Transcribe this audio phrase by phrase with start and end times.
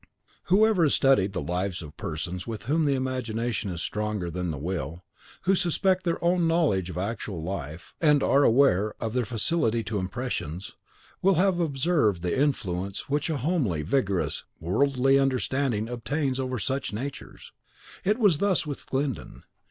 [0.45, 4.57] Whoever has studied the lives of persons in whom the imagination is stronger than the
[4.57, 5.03] will,
[5.43, 9.99] who suspect their own knowledge of actual life, and are aware of their facility to
[9.99, 10.73] impressions,
[11.21, 17.51] will have observed the influence which a homely, vigorous, worldly understanding obtains over such natures.
[18.03, 19.43] It was thus with Glyndon.